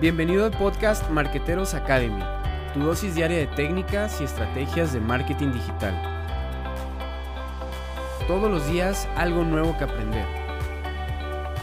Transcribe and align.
Bienvenido 0.00 0.46
al 0.46 0.52
podcast 0.52 1.10
Marqueteros 1.10 1.74
Academy, 1.74 2.22
tu 2.72 2.80
dosis 2.80 3.14
diaria 3.14 3.36
de 3.36 3.48
técnicas 3.48 4.18
y 4.22 4.24
estrategias 4.24 4.94
de 4.94 5.00
marketing 5.00 5.52
digital. 5.52 5.94
Todos 8.26 8.50
los 8.50 8.66
días 8.66 9.06
algo 9.16 9.44
nuevo 9.44 9.76
que 9.76 9.84
aprender. 9.84 10.24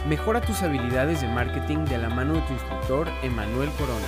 Mejora 0.08 0.40
tus 0.40 0.62
habilidades 0.62 1.20
de 1.20 1.26
marketing 1.26 1.84
de 1.86 1.98
la 1.98 2.10
mano 2.10 2.34
de 2.34 2.42
tu 2.42 2.52
instructor 2.52 3.08
Emanuel 3.24 3.70
Corona. 3.70 4.06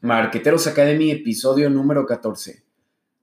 Marqueteros 0.00 0.68
Academy, 0.68 1.10
episodio 1.10 1.68
número 1.70 2.06
14. 2.06 2.62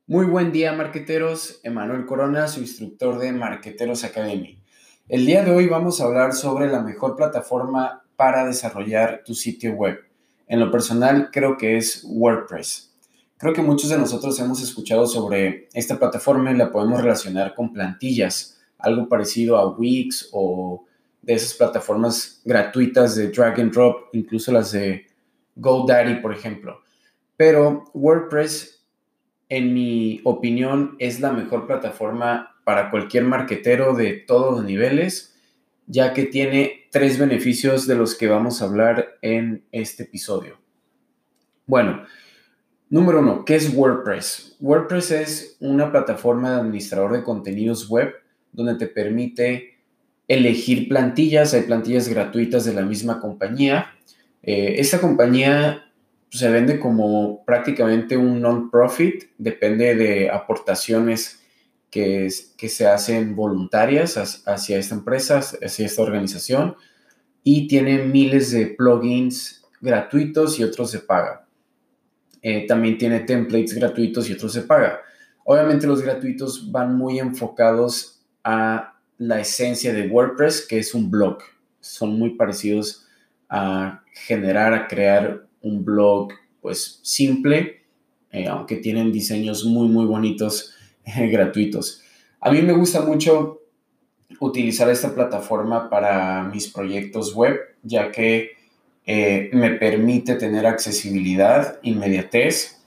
Muy 0.07 0.25
buen 0.25 0.51
día, 0.51 0.73
marqueteros. 0.73 1.61
Emanuel 1.63 2.05
Corona, 2.05 2.49
su 2.49 2.59
instructor 2.59 3.17
de 3.19 3.31
Marqueteros 3.31 4.03
Academy. 4.03 4.62
El 5.09 5.25
día 5.25 5.43
de 5.43 5.51
hoy 5.51 5.67
vamos 5.67 5.99
a 5.99 6.05
hablar 6.05 6.31
sobre 6.31 6.67
la 6.67 6.81
mejor 6.81 7.17
plataforma 7.17 8.03
para 8.15 8.45
desarrollar 8.45 9.21
tu 9.25 9.35
sitio 9.35 9.73
web. 9.73 9.99
En 10.47 10.61
lo 10.61 10.71
personal, 10.71 11.29
creo 11.29 11.57
que 11.57 11.75
es 11.75 12.05
WordPress. 12.07 12.95
Creo 13.37 13.51
que 13.51 13.61
muchos 13.61 13.89
de 13.89 13.97
nosotros 13.97 14.39
hemos 14.39 14.63
escuchado 14.63 15.05
sobre 15.05 15.67
esta 15.73 15.99
plataforma 15.99 16.51
y 16.51 16.55
la 16.55 16.71
podemos 16.71 17.01
relacionar 17.01 17.53
con 17.53 17.73
plantillas, 17.73 18.61
algo 18.77 19.09
parecido 19.09 19.57
a 19.57 19.75
Wix 19.75 20.29
o 20.31 20.85
de 21.21 21.33
esas 21.33 21.53
plataformas 21.55 22.41
gratuitas 22.45 23.15
de 23.15 23.27
drag 23.29 23.59
and 23.59 23.73
drop, 23.73 24.07
incluso 24.13 24.53
las 24.53 24.71
de 24.71 25.05
GoDaddy, 25.57 26.21
por 26.21 26.33
ejemplo. 26.33 26.79
Pero 27.35 27.83
WordPress 27.93 28.73
en 29.49 29.71
mi 29.71 30.19
opinión, 30.23 30.95
es 30.97 31.19
la 31.19 31.31
mejor 31.31 31.67
plataforma 31.67 32.52
para 32.63 32.89
cualquier 32.91 33.23
marquetero 33.23 33.93
de 33.93 34.13
todos 34.13 34.55
los 34.55 34.65
niveles, 34.65 35.35
ya 35.87 36.13
que 36.13 36.23
tiene 36.23 36.87
tres 36.91 37.17
beneficios 37.17 37.87
de 37.87 37.95
los 37.95 38.15
que 38.15 38.27
vamos 38.27 38.61
a 38.61 38.65
hablar 38.65 39.17
en 39.21 39.65
este 39.71 40.03
episodio. 40.03 40.59
Bueno, 41.65 42.03
número 42.89 43.19
uno, 43.19 43.45
¿qué 43.45 43.55
es 43.55 43.73
WordPress? 43.73 44.57
WordPress 44.59 45.11
es 45.11 45.57
una 45.59 45.91
plataforma 45.91 46.51
de 46.51 46.61
administrador 46.61 47.13
de 47.13 47.23
contenidos 47.23 47.89
web 47.89 48.13
donde 48.51 48.75
te 48.75 48.87
permite 48.87 49.79
elegir 50.27 50.87
plantillas, 50.87 51.53
hay 51.53 51.63
plantillas 51.63 52.07
gratuitas 52.07 52.65
de 52.65 52.73
la 52.73 52.83
misma 52.83 53.19
compañía. 53.19 53.87
Eh, 54.41 54.75
esta 54.77 55.01
compañía 55.01 55.85
se 56.29 56.49
vende 56.49 56.79
como 56.79 57.43
prácticamente 57.45 58.17
un 58.17 58.41
non-profit, 58.41 59.25
depende 59.37 59.95
de 59.95 60.29
aportaciones 60.29 61.42
que, 61.93 62.69
se 62.69 62.87
hacen 62.87 63.35
voluntarias 63.35 64.43
hacia 64.47 64.79
esta 64.79 64.95
empresa, 64.95 65.37
hacia 65.37 65.85
esta 65.85 66.01
organización, 66.01 66.75
y 67.43 67.67
tiene 67.67 67.99
miles 67.99 68.51
de 68.51 68.65
plugins 68.65 69.63
gratuitos 69.79 70.59
y 70.59 70.63
otros 70.63 70.89
se 70.89 70.99
paga. 70.99 71.45
Eh, 72.41 72.65
también 72.65 72.97
tiene 72.97 73.19
templates 73.19 73.75
gratuitos 73.75 74.27
y 74.27 74.33
otros 74.33 74.53
se 74.53 74.63
paga. 74.63 75.01
Obviamente 75.45 75.85
los 75.85 76.01
gratuitos 76.01 76.71
van 76.71 76.97
muy 76.97 77.19
enfocados 77.19 78.23
a 78.43 78.95
la 79.19 79.39
esencia 79.39 79.93
de 79.93 80.07
WordPress, 80.07 80.65
que 80.67 80.79
es 80.79 80.95
un 80.95 81.11
blog. 81.11 81.37
Son 81.79 82.17
muy 82.17 82.31
parecidos 82.31 83.05
a 83.49 84.03
generar, 84.13 84.73
a 84.73 84.87
crear 84.87 85.45
un 85.61 85.85
blog 85.85 86.29
pues 86.59 86.99
simple, 87.03 87.83
eh, 88.31 88.47
aunque 88.47 88.77
tienen 88.77 89.11
diseños 89.11 89.63
muy 89.63 89.87
muy 89.87 90.05
bonitos 90.05 90.73
gratuitos. 91.31 92.01
A 92.39 92.51
mí 92.51 92.61
me 92.61 92.73
gusta 92.73 93.01
mucho 93.01 93.61
utilizar 94.39 94.89
esta 94.89 95.13
plataforma 95.13 95.89
para 95.89 96.43
mis 96.43 96.67
proyectos 96.67 97.33
web, 97.33 97.57
ya 97.83 98.11
que 98.11 98.51
eh, 99.05 99.49
me 99.53 99.71
permite 99.71 100.35
tener 100.35 100.65
accesibilidad, 100.65 101.79
inmediatez 101.83 102.81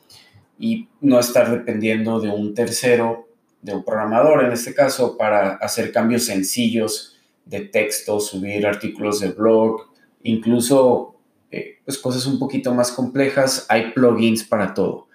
y 0.58 0.88
no 1.00 1.18
estar 1.18 1.50
dependiendo 1.50 2.20
de 2.20 2.30
un 2.30 2.54
tercero, 2.54 3.28
de 3.62 3.74
un 3.74 3.84
programador 3.84 4.44
en 4.44 4.52
este 4.52 4.74
caso, 4.74 5.16
para 5.16 5.56
hacer 5.56 5.92
cambios 5.92 6.24
sencillos 6.24 7.16
de 7.44 7.60
texto, 7.60 8.20
subir 8.20 8.66
artículos 8.66 9.20
de 9.20 9.30
blog, 9.30 9.82
incluso 10.22 11.16
eh, 11.50 11.78
pues 11.84 11.98
cosas 11.98 12.26
un 12.26 12.38
poquito 12.38 12.74
más 12.74 12.90
complejas, 12.90 13.66
hay 13.68 13.92
plugins 13.92 14.44
para 14.44 14.74
todo. 14.74 15.06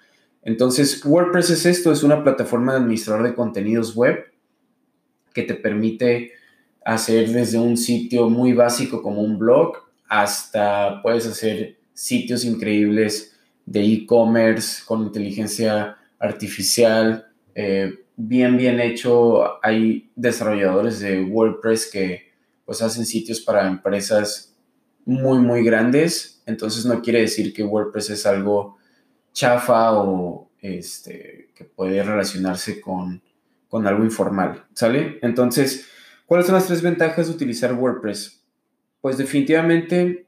Entonces, 0.42 1.04
WordPress 1.04 1.50
es 1.50 1.66
esto, 1.66 1.92
es 1.92 2.02
una 2.02 2.22
plataforma 2.22 2.72
de 2.72 2.78
administrador 2.78 3.22
de 3.22 3.34
contenidos 3.34 3.94
web 3.94 4.24
que 5.32 5.42
te 5.42 5.54
permite 5.54 6.32
hacer 6.84 7.30
desde 7.30 7.58
un 7.58 7.76
sitio 7.76 8.28
muy 8.28 8.52
básico 8.52 9.02
como 9.02 9.22
un 9.22 9.38
blog 9.38 9.76
hasta 10.08 11.00
puedes 11.00 11.26
hacer 11.26 11.78
sitios 11.94 12.44
increíbles 12.44 13.38
de 13.64 13.82
e-commerce 13.82 14.82
con 14.84 15.02
inteligencia 15.02 15.96
artificial, 16.18 17.28
eh, 17.54 17.94
bien, 18.16 18.56
bien 18.56 18.80
hecho. 18.80 19.64
Hay 19.64 20.10
desarrolladores 20.14 21.00
de 21.00 21.22
WordPress 21.24 21.90
que 21.90 22.32
pues 22.64 22.82
hacen 22.82 23.06
sitios 23.06 23.40
para 23.40 23.66
empresas 23.66 24.54
muy, 25.04 25.38
muy 25.38 25.64
grandes. 25.64 26.42
Entonces 26.46 26.84
no 26.84 27.00
quiere 27.00 27.20
decir 27.20 27.52
que 27.52 27.64
WordPress 27.64 28.10
es 28.10 28.26
algo 28.26 28.76
chafa 29.32 29.92
o 29.92 30.50
este, 30.60 31.50
que 31.54 31.64
puede 31.64 32.02
relacionarse 32.02 32.80
con, 32.80 33.22
con 33.68 33.86
algo 33.86 34.04
informal, 34.04 34.66
¿sale? 34.74 35.18
Entonces, 35.22 35.88
¿cuáles 36.26 36.46
son 36.46 36.54
las 36.54 36.66
tres 36.66 36.82
ventajas 36.82 37.26
de 37.26 37.34
utilizar 37.34 37.74
WordPress? 37.74 38.42
Pues 39.00 39.18
definitivamente 39.18 40.26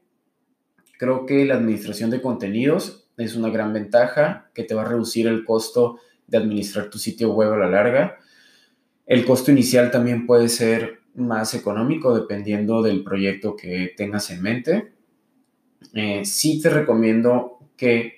creo 0.97 1.25
que 1.25 1.45
la 1.45 1.55
administración 1.55 2.09
de 2.09 2.21
contenidos 2.21 3.07
es 3.17 3.35
una 3.35 3.49
gran 3.49 3.73
ventaja 3.73 4.49
que 4.53 4.63
te 4.63 4.75
va 4.75 4.81
a 4.81 4.89
reducir 4.89 5.27
el 5.27 5.45
costo 5.45 5.99
de 6.27 6.37
administrar 6.37 6.89
tu 6.89 6.97
sitio 6.97 7.31
web 7.33 7.53
a 7.53 7.57
la 7.57 7.69
larga. 7.69 8.19
El 9.05 9.25
costo 9.25 9.51
inicial 9.51 9.91
también 9.91 10.25
puede 10.25 10.49
ser 10.49 11.01
más 11.15 11.53
económico 11.53 12.13
dependiendo 12.13 12.81
del 12.81 13.03
proyecto 13.03 13.55
que 13.55 13.93
tengas 13.95 14.29
en 14.31 14.41
mente. 14.41 14.93
Eh, 15.93 16.25
sí 16.25 16.59
te 16.61 16.69
recomiendo 16.69 17.59
que 17.77 18.14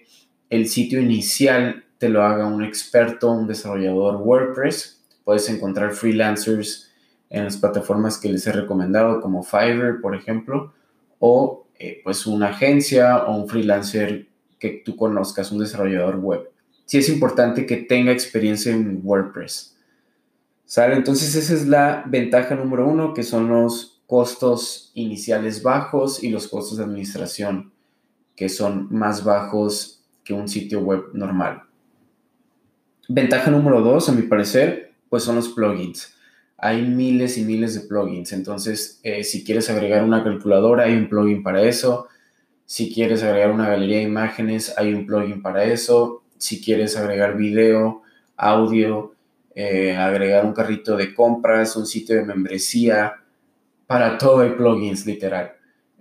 el 0.49 0.67
sitio 0.67 1.01
inicial 1.01 1.85
te 1.97 2.09
lo 2.09 2.23
haga 2.23 2.45
un 2.45 2.63
experto, 2.63 3.31
un 3.31 3.47
desarrollador 3.47 4.17
WordPress. 4.17 5.03
Puedes 5.23 5.49
encontrar 5.49 5.93
freelancers 5.93 6.91
en 7.29 7.43
las 7.43 7.57
plataformas 7.57 8.17
que 8.17 8.29
les 8.29 8.47
he 8.47 8.51
recomendado, 8.51 9.19
como 9.19 9.43
Fiverr, 9.43 9.99
por 10.01 10.15
ejemplo, 10.15 10.73
o 11.19 11.67
eh, 11.79 12.01
pues 12.03 12.25
una 12.25 12.49
agencia 12.49 13.25
o 13.25 13.35
un 13.35 13.49
freelancer 13.49 14.27
que 14.59 14.81
tú 14.85 14.95
conozcas, 14.95 15.51
un 15.51 15.59
desarrollador 15.59 16.17
web. 16.17 16.49
Sí 16.85 16.97
es 16.97 17.09
importante 17.09 17.65
que 17.65 17.77
tenga 17.77 18.11
experiencia 18.11 18.71
en 18.71 19.01
WordPress. 19.03 19.75
¿Sale? 20.65 20.95
Entonces 20.95 21.35
esa 21.35 21.53
es 21.53 21.67
la 21.67 22.03
ventaja 22.07 22.55
número 22.55 22.87
uno, 22.87 23.13
que 23.13 23.23
son 23.23 23.49
los 23.49 24.01
costos 24.07 24.91
iniciales 24.93 25.61
bajos 25.63 26.23
y 26.23 26.29
los 26.29 26.47
costos 26.47 26.77
de 26.77 26.85
administración, 26.85 27.73
que 28.35 28.49
son 28.49 28.87
más 28.91 29.23
bajos 29.23 29.96
que 30.27 30.33
un 30.33 30.49
sitio 30.49 30.81
web 30.81 31.05
normal. 31.13 31.63
Ventaja 33.07 33.49
número 33.49 33.79
dos, 33.79 34.09
a 34.09 34.11
mi 34.11 34.23
parecer, 34.23 34.91
pues 35.07 35.23
son 35.23 35.37
los 35.37 35.47
plugins. 35.49 36.15
Hay 36.57 36.81
miles 36.81 37.37
y 37.37 37.45
miles 37.45 37.73
de 37.75 37.87
plugins. 37.87 38.33
Entonces, 38.33 38.99
eh, 39.03 39.23
si 39.23 39.45
quieres 39.45 39.69
agregar 39.69 40.03
una 40.03 40.25
calculadora, 40.25 40.83
hay 40.83 40.97
un 40.97 41.07
plugin 41.07 41.43
para 41.43 41.61
eso. 41.61 42.07
Si 42.65 42.93
quieres 42.93 43.23
agregar 43.23 43.51
una 43.51 43.69
galería 43.69 43.97
de 43.97 44.03
imágenes, 44.03 44.77
hay 44.77 44.93
un 44.93 45.05
plugin 45.05 45.41
para 45.41 45.63
eso. 45.63 46.23
Si 46.37 46.61
quieres 46.61 46.97
agregar 46.97 47.37
video, 47.37 48.01
audio, 48.35 49.15
eh, 49.55 49.95
agregar 49.95 50.45
un 50.45 50.51
carrito 50.51 50.97
de 50.97 51.13
compras, 51.13 51.77
un 51.77 51.85
sitio 51.85 52.17
de 52.17 52.25
membresía, 52.25 53.13
para 53.85 54.17
todo 54.17 54.41
hay 54.41 54.49
plugins 54.51 55.05
literal. 55.05 55.53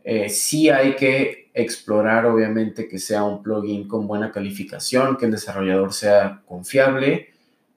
Eh, 0.02 0.28
sí 0.28 0.68
hay 0.68 0.96
que 0.96 1.45
explorar 1.56 2.26
obviamente 2.26 2.86
que 2.86 2.98
sea 2.98 3.24
un 3.24 3.42
plugin 3.42 3.88
con 3.88 4.06
buena 4.06 4.30
calificación, 4.30 5.16
que 5.16 5.24
el 5.24 5.32
desarrollador 5.32 5.94
sea 5.94 6.42
confiable, 6.46 7.30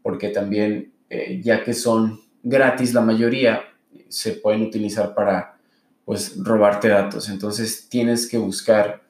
porque 0.04 0.30
también 0.30 0.92
eh, 1.10 1.40
ya 1.42 1.64
que 1.64 1.74
son 1.74 2.20
gratis 2.44 2.94
la 2.94 3.00
mayoría, 3.02 3.64
se 4.10 4.34
pueden 4.34 4.64
utilizar 4.64 5.16
para 5.16 5.58
pues 6.04 6.36
robarte 6.44 6.90
datos. 6.90 7.30
Entonces 7.30 7.88
tienes 7.88 8.28
que 8.28 8.38
buscar 8.38 9.02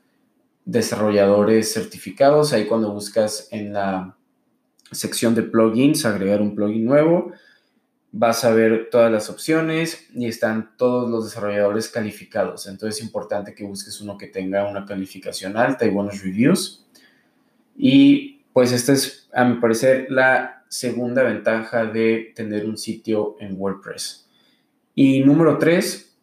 desarrolladores 0.66 1.74
certificados. 1.74 2.54
Ahí 2.54 2.66
cuando 2.66 2.94
buscas 2.94 3.48
en 3.52 3.74
la 3.74 4.16
sección 4.92 5.34
de 5.34 5.44
plugins, 5.44 6.06
agregar 6.06 6.42
un 6.42 6.54
plugin 6.54 6.86
nuevo. 6.86 7.32
Vas 8.12 8.44
a 8.44 8.52
ver 8.54 8.90
todas 8.90 9.12
las 9.12 9.30
opciones 9.30 10.08
y 10.14 10.28
están 10.28 10.76
todos 10.78 11.10
los 11.10 11.26
desarrolladores 11.26 11.90
calificados. 11.90 12.68
Entonces 12.68 13.00
es 13.00 13.06
importante 13.06 13.54
que 13.54 13.64
busques 13.64 14.02
uno 14.02 14.18
que 14.18 14.28
tenga 14.28 14.68
una 14.68 14.86
calificación 14.86 15.58
alta 15.58 15.86
y 15.86 15.90
buenos 15.90 16.24
reviews. 16.24 16.88
Y 17.78 18.42
pues 18.52 18.72
esta 18.72 18.94
es, 18.94 19.30
a 19.34 19.46
mi 19.46 19.60
parecer, 19.60 20.08
la 20.10 20.64
segunda 20.70 21.24
ventaja 21.24 21.86
de 21.86 22.34
tener 22.36 22.66
un 22.66 22.78
sitio 22.78 23.36
en 23.40 23.56
WordPress. 23.60 24.28
Y 24.96 25.22
número 25.22 25.58
tres, 25.58 26.16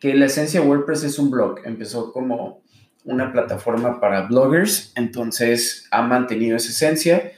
que 0.00 0.14
la 0.14 0.26
esencia 0.26 0.60
de 0.60 0.66
WordPress 0.66 1.04
es 1.04 1.18
un 1.18 1.30
blog. 1.30 1.60
Empezó 1.64 2.12
como 2.12 2.62
una 3.04 3.32
plataforma 3.32 4.00
para 4.00 4.22
bloggers, 4.22 4.92
entonces 4.96 5.86
ha 5.90 6.02
mantenido 6.02 6.56
esa 6.56 6.70
esencia 6.70 7.32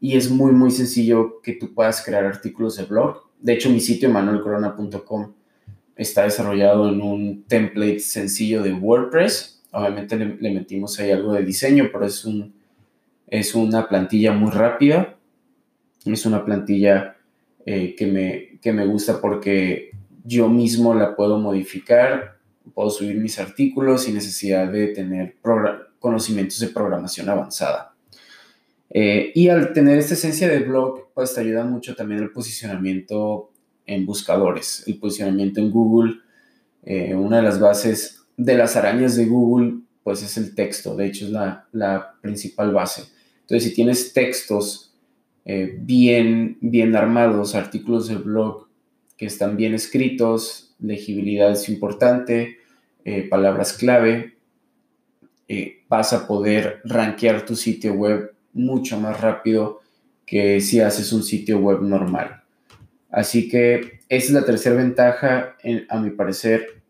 y 0.00 0.16
es 0.16 0.30
muy, 0.30 0.52
muy 0.52 0.70
sencillo 0.70 1.40
que 1.42 1.52
tú 1.52 1.74
puedas 1.74 2.02
crear 2.02 2.24
artículos 2.24 2.76
de 2.76 2.84
blog. 2.84 3.22
De 3.38 3.52
hecho, 3.52 3.68
mi 3.68 3.80
sitio 3.80 4.08
manuelcorona.com 4.10 5.34
está 5.94 6.24
desarrollado 6.24 6.88
en 6.88 7.02
un 7.02 7.44
template 7.44 8.00
sencillo 8.00 8.62
de 8.62 8.72
WordPress. 8.72 9.62
Obviamente 9.72 10.16
le, 10.16 10.50
metimos 10.50 10.98
ahí 10.98 11.10
algo 11.10 11.34
de 11.34 11.44
diseño, 11.44 11.90
pero 11.92 12.06
es, 12.06 12.24
un, 12.24 12.54
es 13.26 13.54
una 13.54 13.88
plantilla 13.88 14.32
muy 14.32 14.50
rápida. 14.50 15.16
Es 16.06 16.24
una 16.24 16.44
plantilla 16.46 17.16
eh, 17.66 17.94
que, 17.94 18.06
me, 18.06 18.58
que 18.62 18.72
me 18.72 18.86
gusta 18.86 19.20
porque 19.20 19.90
yo 20.24 20.48
mismo 20.48 20.94
la 20.94 21.14
puedo 21.14 21.38
modificar, 21.38 22.38
puedo 22.72 22.88
subir 22.88 23.16
mis 23.16 23.38
artículos 23.38 24.04
sin 24.04 24.14
necesidad 24.14 24.72
de 24.72 24.88
tener 24.88 25.36
conocimientos 25.98 26.58
de 26.60 26.68
programación 26.68 27.28
avanzada. 27.28 27.89
Eh, 28.92 29.30
y 29.34 29.48
al 29.48 29.72
tener 29.72 29.98
esta 29.98 30.14
esencia 30.14 30.48
de 30.48 30.60
blog, 30.60 31.12
pues 31.14 31.34
te 31.34 31.40
ayuda 31.40 31.64
mucho 31.64 31.94
también 31.94 32.20
el 32.20 32.32
posicionamiento 32.32 33.50
en 33.86 34.04
buscadores, 34.04 34.84
el 34.86 34.98
posicionamiento 34.98 35.60
en 35.60 35.70
Google. 35.70 36.14
Eh, 36.82 37.14
una 37.14 37.36
de 37.36 37.42
las 37.44 37.60
bases 37.60 38.24
de 38.36 38.56
las 38.56 38.76
arañas 38.76 39.16
de 39.16 39.26
Google, 39.26 39.80
pues 40.02 40.22
es 40.22 40.36
el 40.36 40.54
texto, 40.54 40.96
de 40.96 41.06
hecho 41.06 41.26
es 41.26 41.30
la, 41.30 41.68
la 41.72 42.14
principal 42.20 42.72
base. 42.72 43.04
Entonces, 43.42 43.68
si 43.68 43.74
tienes 43.74 44.12
textos 44.12 44.92
eh, 45.44 45.78
bien, 45.80 46.58
bien 46.60 46.96
armados, 46.96 47.54
artículos 47.54 48.08
de 48.08 48.16
blog 48.16 48.68
que 49.16 49.26
están 49.26 49.56
bien 49.56 49.74
escritos, 49.74 50.74
legibilidad 50.78 51.52
es 51.52 51.68
importante, 51.68 52.56
palabras 53.28 53.72
clave, 53.72 54.36
vas 55.88 56.12
a 56.12 56.26
poder 56.26 56.80
rankear 56.84 57.44
tu 57.44 57.56
sitio 57.56 57.92
web 57.94 58.32
mucho 58.52 58.98
más 58.98 59.20
rápido 59.20 59.80
que 60.26 60.60
si 60.60 60.80
haces 60.80 61.12
un 61.12 61.22
sitio 61.22 61.58
web 61.58 61.82
normal. 61.82 62.42
Así 63.10 63.48
que 63.48 64.00
esa 64.08 64.26
es 64.26 64.30
la 64.30 64.44
tercera 64.44 64.76
ventaja, 64.76 65.56
a 65.88 66.00
mi 66.00 66.10
parecer, 66.10 66.82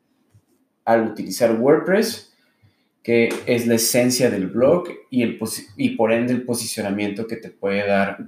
al 0.85 1.07
utilizar 1.07 1.59
WordPress, 1.59 2.35
que 3.03 3.31
es 3.47 3.67
la 3.67 3.77
esencia 3.77 4.31
del 4.31 4.49
blog 4.49 4.89
y, 5.11 5.23
el, 5.23 5.39
y 5.77 5.91
por 5.91 6.13
ende 6.13 6.33
el 6.33 6.43
posicionamiento 6.43 7.27
que 7.27 7.37
te 7.37 7.51
puede 7.51 7.87
dar 7.87 8.27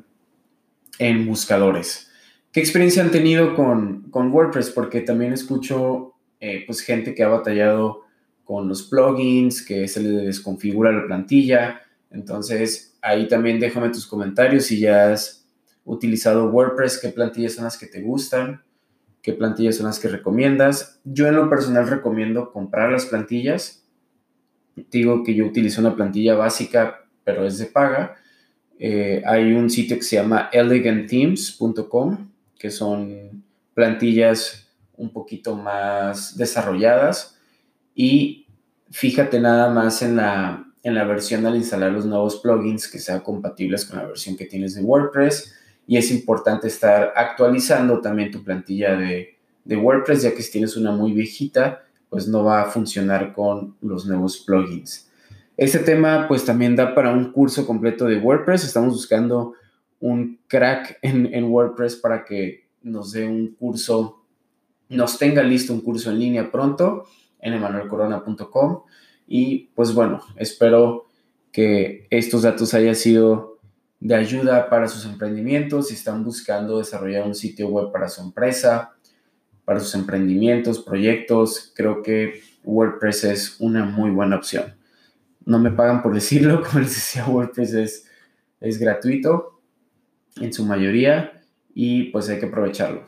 en 0.99 1.27
buscadores. 1.27 2.11
¿Qué 2.53 2.61
experiencia 2.61 3.03
han 3.03 3.11
tenido 3.11 3.55
con, 3.55 4.11
WordPress? 4.13 4.71
Porque 4.71 5.01
también 5.01 5.33
escucho 5.33 6.15
eh, 6.41 6.65
pues 6.67 6.81
gente 6.81 7.15
que 7.15 7.23
ha 7.23 7.29
batallado 7.29 8.03
con 8.45 8.69
los 8.69 8.83
plugins, 8.85 9.65
que 9.65 9.89
se 9.89 10.03
le 10.03 10.11
desconfigura 10.11 10.93
la 10.93 11.07
plantilla. 11.07 11.81
Entonces, 12.11 12.92
ahí 13.03 13.29
también 13.29 13.61
déjame 13.61 13.91
tus 13.91 14.07
comentarios 14.07 14.65
si 14.67 14.81
ya 14.81 15.13
has 15.13 15.45
utilizado 15.85 16.51
WordPress, 16.51 16.99
qué 16.99 17.09
plantillas 17.09 17.55
son 17.55 17.65
las 17.65 17.77
que 17.77 17.87
te 17.87 18.01
gustan, 18.01 18.63
qué 19.21 19.33
plantillas 19.33 19.77
son 19.77 19.87
las 19.87 19.99
que 19.99 20.09
recomiendas. 20.09 21.01
Yo 21.05 21.27
en 21.27 21.35
lo 21.35 21.51
personal 21.51 21.89
recomiendo 21.89 22.53
comprar 22.53 22.91
las 22.91 23.07
plantillas. 23.07 23.85
Digo 24.91 25.23
que 25.25 25.35
yo 25.35 25.45
utilizo 25.45 25.81
una 25.81 25.97
plantilla 25.97 26.35
básica, 26.35 27.05
pero 27.25 27.45
es 27.45 27.59
de 27.59 27.67
paga. 27.67 28.17
Eh, 28.79 29.23
hay 29.27 29.53
un 29.53 29.69
sitio 29.69 29.97
que 29.97 30.03
se 30.03 30.17
llama 30.17 30.49
elegantthemes.com, 30.53 32.31
que 32.59 32.71
son 32.71 33.45
plantillas 33.75 34.73
un 34.97 35.13
poquito 35.13 35.57
más 35.57 36.37
desarrolladas. 36.37 37.37
Y 37.95 38.47
fíjate 38.91 39.41
nada 39.41 39.71
más 39.71 40.03
en 40.03 40.17
la, 40.17 40.72
en 40.83 40.95
la 40.95 41.05
versión 41.05 41.47
al 41.47 41.57
instalar 41.57 41.93
los 41.93 42.07
nuevos 42.07 42.41
plugins 42.41 42.89
que 42.89 42.99
sean 42.99 43.21
compatibles 43.21 43.85
con 43.85 43.99
la 43.99 44.07
versión 44.07 44.37
que 44.37 44.47
tienes 44.47 44.75
de 44.75 44.83
WordPress. 44.83 45.55
Y 45.87 45.97
es 45.97 46.11
importante 46.11 46.69
estar 46.69 47.13
actualizando 47.17 48.01
también 48.01 48.31
tu 48.31 48.43
plantilla 48.43 48.97
de, 48.97 49.39
WordPress, 49.65 50.23
ya 50.23 50.35
que 50.35 50.43
si 50.43 50.51
tienes 50.51 50.77
una 50.77 50.91
muy 50.91 51.13
viejita, 51.13 51.85
pues 52.09 52.27
no 52.27 52.45
va 52.45 52.63
a 52.63 52.67
funcionar 52.67 53.33
con 53.33 53.77
los 53.81 54.07
nuevos 54.07 54.39
plugins. 54.39 55.09
Este 55.57 55.79
tema 55.79 56.27
pues 56.27 56.45
también 56.45 56.75
da 56.75 56.95
para 56.95 57.13
un 57.13 57.31
curso 57.31 57.65
completo 57.67 58.07
de 58.07 58.19
WordPress. 58.19 58.65
Estamos 58.65 58.95
buscando 58.95 59.55
un 60.01 60.41
crack 60.49 60.99
en, 61.03 61.33
en 61.33 61.45
WordPress 61.45 61.97
para 61.97 62.25
que 62.25 62.67
nos 62.83 63.13
dé 63.13 63.27
un 63.27 63.55
curso, 63.55 64.25
nos 64.89 65.17
tenga 65.19 65.43
listo 65.43 65.73
un 65.73 65.81
curso 65.81 66.11
en 66.11 66.19
línea 66.19 66.51
pronto 66.51 67.05
en 67.39 67.55
emanuelcorona.com. 67.55 68.83
Y 69.27 69.71
pues 69.75 69.95
bueno, 69.95 70.21
espero 70.37 71.07
que 71.53 72.07
estos 72.11 72.43
datos 72.43 72.75
hayan 72.75 72.97
sido 72.97 73.59
de 74.01 74.15
ayuda 74.15 74.69
para 74.69 74.89
sus 74.89 75.05
emprendimientos. 75.05 75.89
Si 75.89 75.95
están 75.95 76.25
buscando 76.25 76.79
desarrollar 76.79 77.27
un 77.27 77.35
sitio 77.35 77.69
web 77.69 77.93
para 77.93 78.09
su 78.09 78.23
empresa, 78.23 78.93
para 79.65 79.81
sus 79.81 79.95
emprendimientos, 79.95 80.81
proyectos, 80.81 81.73
creo 81.75 82.03
que 82.03 82.41
WordPress 82.65 83.25
es 83.25 83.57
una 83.61 83.85
muy 83.85 84.11
buena 84.11 84.37
opción. 84.37 84.75
No 85.45 85.59
me 85.59 85.71
pagan 85.71 86.03
por 86.03 86.15
decirlo, 86.15 86.63
como 86.67 86.81
les 86.81 86.95
decía, 86.95 87.27
WordPress 87.27 87.75
es, 87.75 88.07
es 88.61 88.79
gratuito 88.79 89.61
en 90.41 90.53
su 90.53 90.65
mayoría 90.65 91.43
y 91.75 92.05
pues 92.05 92.29
hay 92.29 92.39
que 92.39 92.47
aprovecharlo. 92.47 93.05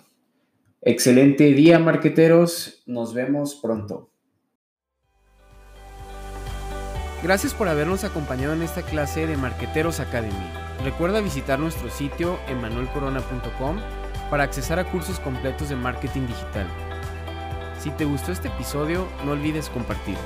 Excelente 0.80 1.44
día, 1.54 1.78
marqueteros. 1.78 2.82
Nos 2.86 3.14
vemos 3.14 3.54
pronto. 3.54 4.10
Gracias 7.24 7.54
por 7.54 7.68
habernos 7.68 8.04
acompañado 8.04 8.52
en 8.52 8.60
esta 8.60 8.82
clase 8.82 9.26
de 9.26 9.38
Marqueteros 9.38 9.98
Academy. 9.98 10.46
Recuerda 10.84 11.22
visitar 11.22 11.58
nuestro 11.58 11.88
sitio 11.88 12.38
emanuelcorona.com 12.48 13.78
para 14.28 14.44
accesar 14.44 14.78
a 14.78 14.84
cursos 14.84 15.20
completos 15.20 15.70
de 15.70 15.76
marketing 15.76 16.26
digital. 16.26 16.66
Si 17.80 17.88
te 17.92 18.04
gustó 18.04 18.30
este 18.30 18.48
episodio, 18.48 19.08
no 19.24 19.32
olvides 19.32 19.70
compartirlo. 19.70 20.20